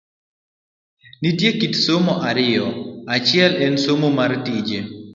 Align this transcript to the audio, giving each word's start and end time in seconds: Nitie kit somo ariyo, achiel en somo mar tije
Nitie 1.21 1.49
kit 1.59 1.73
somo 1.85 2.13
ariyo, 2.29 2.67
achiel 3.15 3.53
en 3.65 3.73
somo 3.85 4.07
mar 4.17 4.31
tije 4.45 4.79